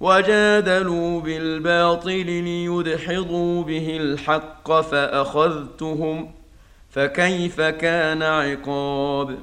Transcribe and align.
وجادلوا 0.00 1.20
بالباطل 1.20 2.26
ليدحضوا 2.26 3.62
به 3.62 3.96
الحق 4.00 4.80
فأخذتهم 4.80 6.30
فكيف 6.90 7.60
كان 7.60 8.22
عقاب؟ 8.22 9.38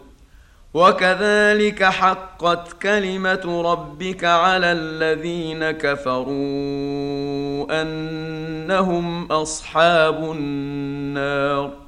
وكذلك 0.73 1.83
حقت 1.83 2.73
كلمة 2.81 3.61
ربك 3.71 4.23
على 4.23 4.71
الذين 4.71 5.71
كفروا 5.71 6.25
أنهم 7.81 9.31
أصحاب 9.31 10.31
النار. 10.31 11.84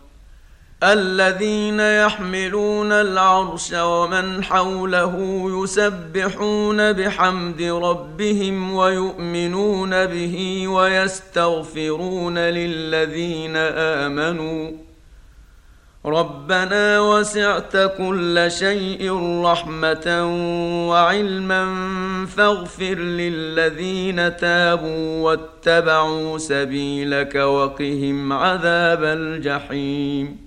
الذين 0.83 1.80
يحملون 1.80 2.92
العرش 2.92 3.73
ومن 3.73 4.44
حوله 4.44 5.16
يسبحون 5.64 6.94
بحمد 6.94 7.61
ربهم 7.61 8.73
ويؤمنون 8.73 10.05
به 10.05 10.67
ويستغفرون 10.67 12.38
للذين 12.38 13.55
آمنوا. 13.55 14.72
ربنا 16.05 17.00
وسعت 17.00 17.78
كل 17.98 18.45
شيء 18.48 19.14
رحمة 19.44 20.08
وعلما 20.89 21.66
فاغفر 22.25 22.95
للذين 22.95 24.38
تابوا 24.38 25.22
واتبعوا 25.23 26.38
سبيلك 26.38 27.36
وقهم 27.36 28.33
عذاب 28.33 29.03
الجحيم. 29.03 30.46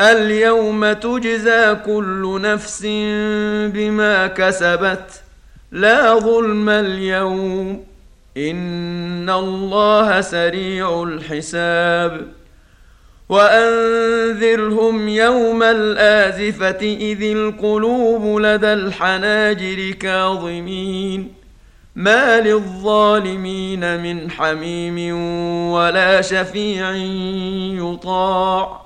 اليوم 0.00 0.92
تجزى 0.92 1.74
كل 1.86 2.38
نفس 2.42 2.82
بما 3.74 4.26
كسبت 4.26 5.22
لا 5.72 6.14
ظلم 6.14 6.68
اليوم 6.68 7.84
إن 8.36 9.30
الله 9.30 10.20
سريع 10.20 11.02
الحساب 11.02 12.26
وأنذرهم 13.28 15.08
يوم 15.08 15.62
الآزفة 15.62 16.80
إذ 16.80 17.22
القلوب 17.22 18.40
لدى 18.40 18.72
الحناجر 18.72 19.90
كاظمين 19.90 21.32
ما 21.96 22.40
للظالمين 22.40 24.02
من 24.02 24.30
حميم 24.30 25.16
ولا 25.72 26.20
شفيع 26.20 26.90
يطاع 27.72 28.85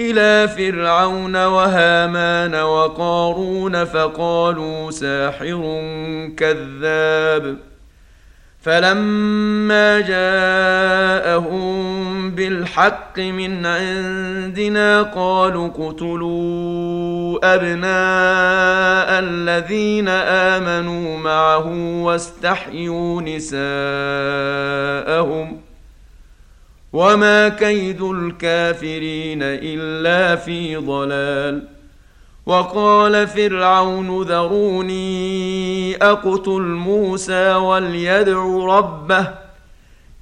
إلى 0.00 0.48
فرعون 0.48 1.36
وهامان 1.36 2.54
وقارون 2.54 3.84
فقالوا 3.84 4.90
ساحر 4.90 5.82
كذاب. 6.36 7.56
فلما 8.62 10.00
جاءهم 10.00 11.70
بالحق 12.30 13.18
من 13.18 13.66
عندنا 13.66 15.02
قالوا 15.02 15.68
اقتلوا 15.68 17.54
أبناء 17.54 19.18
الذين 19.18 20.08
آمنوا 20.08 21.18
معه 21.18 21.66
واستحيوا 22.02 23.22
نساءهم. 23.22 23.60
وما 26.92 27.48
كيد 27.48 28.02
الكافرين 28.02 29.42
الا 29.42 30.36
في 30.36 30.76
ضلال 30.76 31.62
وقال 32.46 33.28
فرعون 33.28 34.22
ذروني 34.22 35.96
اقتل 35.96 36.60
موسى 36.62 37.54
وليدع 37.54 38.44
ربه 38.64 39.28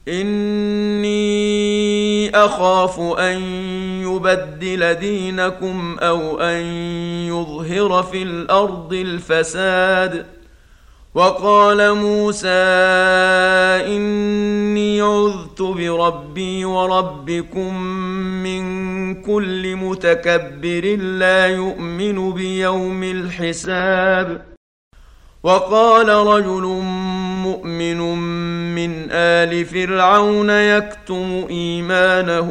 اني 0.09 1.19
اخاف 2.31 3.01
ان 3.01 3.41
يبدل 4.03 4.95
دينكم 4.95 5.97
أو 6.01 6.41
ان 6.41 6.65
يظهر 7.27 8.03
في 8.03 8.23
الأرض 8.23 8.93
الفساد 8.93 10.27
وقال 11.19 11.95
موسى 11.95 12.49
إني 13.87 15.01
عذت 15.01 15.63
بربي 15.63 16.65
وربكم 16.65 17.83
من 18.43 18.63
كل 19.23 19.77
متكبر 19.77 20.97
لا 20.97 21.47
يؤمن 21.47 22.33
بيوم 22.33 23.03
الحساب. 23.03 24.43
وقال 25.43 26.09
رجل 26.09 26.63
مؤمن 27.43 28.01
من 28.75 29.09
آل 29.11 29.65
فرعون 29.65 30.51
يكتم 30.51 31.47
إيمانه 31.51 32.51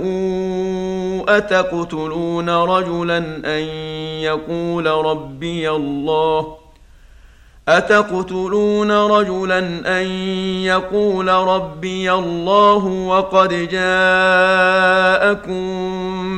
أتقتلون 1.28 2.50
رجلا 2.50 3.18
أن 3.46 3.64
يقول 4.22 4.86
ربي 4.88 5.70
الله؟ 5.70 6.67
أتقتلون 7.68 8.92
رجلا 8.92 9.60
أن 10.02 10.08
يقول 10.64 11.28
ربي 11.28 12.14
الله 12.14 12.86
وقد 12.86 13.50
جاءكم 13.70 15.56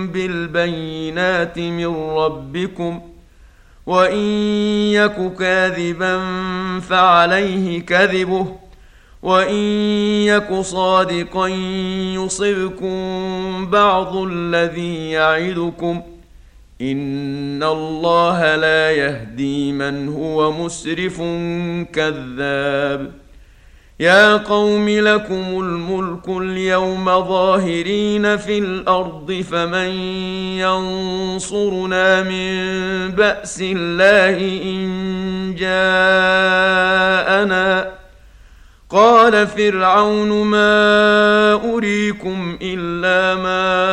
بالبينات 0.08 1.60
من 1.60 1.96
ربكم 1.96 3.02
وإن 3.86 4.18
يك 4.94 5.34
كاذبا 5.40 6.20
فعليه 6.80 7.86
كذبه 7.86 8.46
وإن 9.24 9.56
يك 10.26 10.54
صادقا 10.62 11.48
يصبكم 12.16 13.68
بعض 13.72 14.16
الذي 14.16 15.10
يعدكم 15.12 16.02
ۖ 16.16 16.19
ان 16.81 17.64
الله 17.64 18.56
لا 18.56 18.92
يهدي 18.92 19.72
من 19.72 20.08
هو 20.10 20.52
مسرف 20.52 21.18
كذاب. 21.94 23.12
يا 24.00 24.38
قوم 24.38 24.90
لكم 24.90 25.60
الملك 25.60 26.30
اليوم 26.30 27.06
ظاهرين 27.06 28.38
في 28.38 28.58
الأرض 28.58 29.46
فمن 29.52 29.90
ينصرنا 30.60 32.24
من 32.24 32.52
باس 33.12 33.62
الله 33.62 34.38
ان 34.64 35.56
جاءنا 35.60 36.90
قال 38.90 39.48
فرعون 39.48 40.46
ما 40.46 41.54
اريكم 41.54 42.58
الا 42.62 43.36
ما 43.42 43.89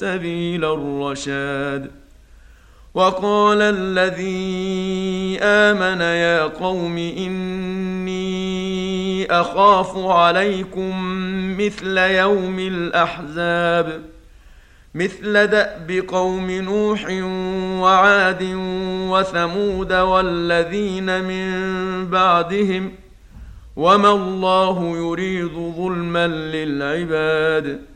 سبيل 0.00 0.64
الرشاد. 0.64 1.90
وقال 2.94 3.58
الذي 3.62 5.38
آمن 5.42 6.00
يا 6.00 6.42
قوم 6.42 6.98
إني 6.98 8.46
أخاف 9.30 9.96
عليكم 9.96 10.92
مثل 11.58 11.98
يوم 11.98 12.58
الأحزاب 12.58 14.02
مثل 14.94 15.46
دأب 15.46 16.04
قوم 16.08 16.50
نوح 16.50 17.06
وعاد 17.82 18.42
وثمود 19.10 19.92
والذين 19.92 21.24
من 21.24 21.50
بعدهم 22.10 22.92
وما 23.76 24.10
الله 24.10 24.96
يريد 24.96 25.74
ظلما 25.76 26.26
للعباد. 26.26 27.95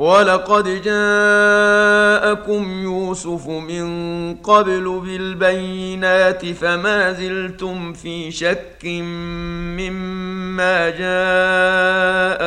ولقد 0.00 0.82
جاءكم 0.82 2.82
يوسف 2.82 3.48
من 3.48 3.86
قبل 4.36 5.00
بالبينات 5.04 6.46
فما 6.46 7.12
زلتم 7.12 7.92
في 7.92 8.30
شك 8.30 8.84
مما 9.76 10.90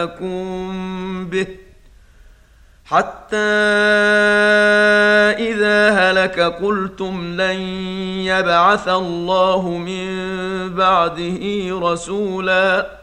جاءكم 0.03 1.29
به 1.29 1.47
حتى 2.85 3.37
إذا 5.37 5.89
هلك 5.89 6.39
قلتم 6.39 7.41
لن 7.41 7.59
يبعث 8.25 8.87
الله 8.87 9.69
من 9.69 10.09
بعده 10.75 11.39
رسولا 11.71 13.02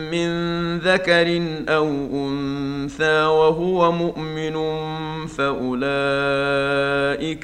من 0.11 0.29
ذكر 0.77 1.41
أو 1.69 1.87
أنثى 2.13 3.23
وهو 3.23 3.91
مؤمن 3.91 4.57
فأولئك 5.27 5.85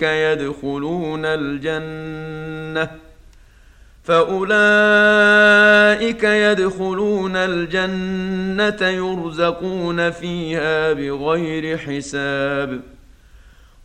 يدخلون 0.01 1.25
الجنة 1.25 2.89
فأولئك 4.03 4.43
يدخلون 6.23 7.35
الجنة 7.35 8.87
يرزقون 8.87 10.11
فيها 10.11 10.93
بغير 10.93 11.77
حساب 11.77 12.96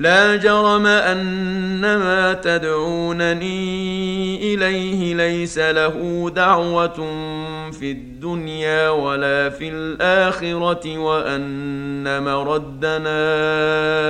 لا 0.00 0.36
جرم 0.36 0.86
ان 0.86 1.80
ما 1.80 2.32
تدعونني 2.32 3.44
إليه 4.54 5.14
ليس 5.14 5.58
له 5.58 6.30
دعوة 6.36 6.96
في 7.70 7.90
الدنيا 7.90 8.88
ولا 8.88 9.50
في 9.50 9.68
الآخرة 9.68 10.98
وأن 10.98 12.22
مردنا 12.22 13.20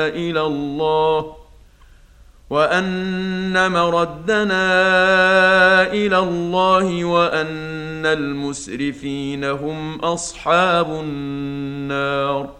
إلى 0.09 0.40
الله 0.40 1.37
وأن 2.50 3.73
مردنا 3.73 4.62
إلى 5.92 6.18
الله 6.18 7.04
وأن 7.04 8.06
المسرفين 8.06 9.44
هم 9.44 9.99
أصحاب 10.00 10.90
النار 10.90 12.60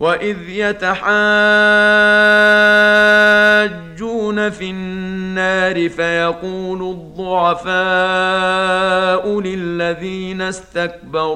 واذ 0.00 0.48
يتحاجون 0.48 0.98
في 4.50 4.70
النار 4.70 5.88
فيقول 5.88 6.82
الضعفاء 6.82 7.80
للذين 9.40 10.42
استكبروا 10.42 11.34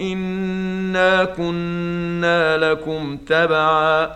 انا 0.00 1.24
كنا 1.24 2.56
لكم 2.56 3.16
تبعا 3.16 4.10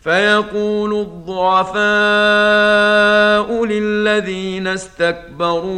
فيقول 0.00 1.00
الضعفاء 1.00 1.80
للذين 3.64 4.66
استكبروا 4.66 5.74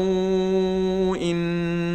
أنا 1.17 1.72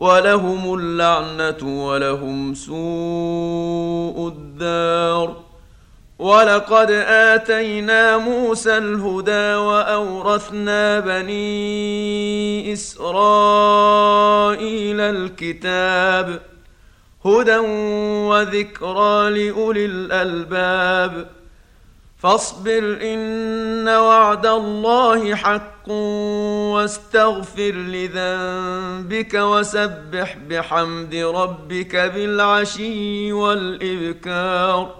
ولهم 0.00 0.74
اللعنة 0.74 1.86
ولهم 1.86 2.54
سوء 2.54 4.28
الدار. 4.28 5.36
ولقد 6.18 6.90
آتينا 7.06 8.16
موسى 8.16 8.78
الهدى 8.78 9.54
وأورثنا 9.54 11.00
بني 11.00 12.72
إسرائيل 12.72 13.80
الكتاب 15.00 16.40
هدى 17.26 17.58
وذكرى 18.28 19.30
لأولي 19.30 19.84
الألباب. 19.84 21.39
فاصبر 22.22 22.98
إن 23.02 23.88
وعد 23.88 24.46
الله 24.46 25.34
حق 25.34 25.90
واستغفر 26.74 27.72
لذنبك 27.72 29.34
وسبح 29.34 30.36
بحمد 30.50 31.14
ربك 31.14 31.96
بالعشي 31.96 33.32
والإبكار 33.32 34.99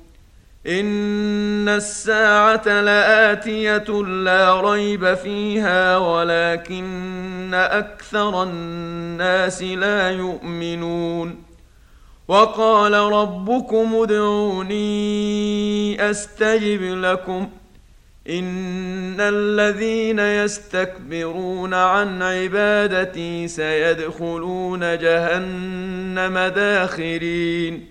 ان 0.67 1.69
الساعة 1.69 2.81
لاتيه 2.81 4.01
لا 4.03 4.61
ريب 4.61 5.13
فيها 5.13 5.97
ولكن 5.97 7.53
أكثر 7.53 8.43
الناس 8.43 9.63
لا 9.63 10.11
يؤمنون 10.11 11.43
وقال 12.27 12.93
ربكم 12.93 13.95
ادعوني 13.95 14.81
استجب 16.09 16.81
لكم 16.81 17.49
ان 18.29 19.15
الذين 19.19 20.19
يستكبرون 20.19 21.73
عن 21.73 22.21
عبادتي 22.21 23.47
سيدخلون 23.47 24.79
جهنم 24.79 26.37
داخرين 26.55 27.90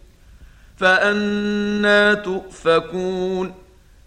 فأنا 0.81 2.13
تؤفكون 2.13 3.53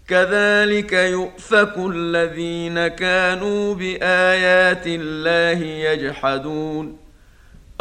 كذلك 0.07 0.93
يؤفك 0.93 1.73
الذين 1.77 2.87
كانوا 2.87 3.75
بآيات 3.75 4.83
الله 4.87 5.65
يجحدون 5.65 6.97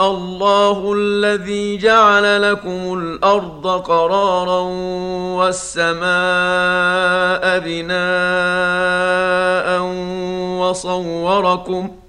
الله 0.00 0.92
الذي 0.96 1.76
جعل 1.76 2.52
لكم 2.52 2.98
الأرض 2.98 3.66
قرارا 3.66 4.60
والسماء 5.36 6.04
بناء 7.58 7.94
وصوركم 10.60 11.88
ۖ 12.00 12.03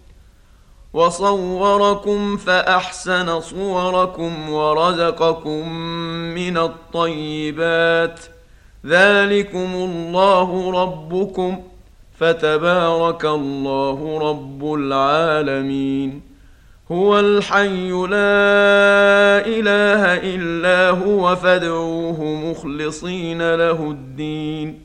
وصوركم 0.96 2.38
فأحسن 2.38 3.40
صوركم 3.40 4.50
ورزقكم 4.50 5.70
من 6.34 6.58
الطيبات. 6.58 8.20
ذلكم 8.86 9.70
الله 9.76 10.72
ربكم 10.84 11.64
فتبارك 12.20 13.26
الله 13.26 14.20
رب 14.30 14.74
العالمين. 14.74 16.22
هو 16.92 17.20
الحي 17.20 17.92
لا 17.92 19.46
إله 19.48 20.02
إلا 20.36 20.90
هو 20.90 21.36
فادعوه 21.36 22.24
مخلصين 22.24 23.56
له 23.56 23.92
الدين. 23.92 24.85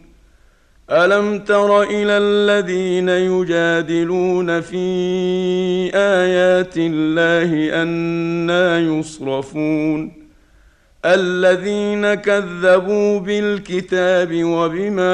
الم 0.91 1.39
تر 1.39 1.83
إلى 1.83 2.17
الذين 2.17 3.09
يجادلون 3.09 4.61
في 4.61 4.75
ايات 5.95 6.73
الله 6.77 7.81
أنا 7.83 8.79
يصرفون 8.79 10.13
الذين 11.05 12.13
كذبوا 12.13 13.19
بالكتاب 13.19 14.43
وبما 14.43 15.13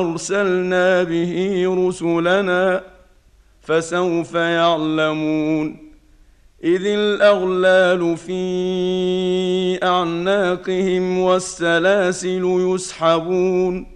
ارسلنا 0.00 1.02
به 1.02 1.64
رسلنا 1.88 2.82
فسوف 3.62 4.34
يعلمون 4.34 5.76
اذ 6.64 6.86
الاغلال 6.86 8.16
في 8.16 9.78
اعناقهم 9.82 11.18
والسلاسل 11.18 12.72
يسحبون 12.74 13.95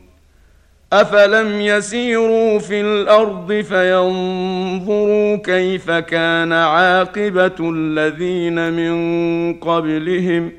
افلم 0.93 1.61
يسيروا 1.61 2.59
في 2.59 2.81
الأرض 2.81 3.53
فينظروا 3.53 5.35
كيف 5.35 5.91
كان 5.91 6.53
عاقبه 6.53 7.55
الذين 7.59 8.73
من 8.73 9.53
قبلهم 9.53 10.51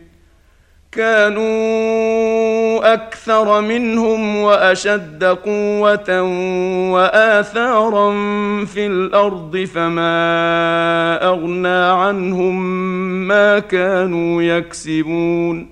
كانوا 0.92 2.94
أكثر 2.94 3.60
منهم 3.60 4.36
واشد 4.36 5.24
قوه 5.24 6.22
واثارا 6.92 8.10
في 8.64 8.86
الأرض 8.86 9.68
فما 9.74 11.24
اغنى 11.24 11.68
عنهم 11.68 12.62
ما 13.28 13.58
كانوا 13.58 14.42
يكسبون 14.42 15.71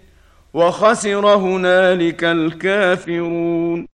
وخسر 0.53 1.35
هنالك 1.35 2.23
الكافرون. 2.23 3.90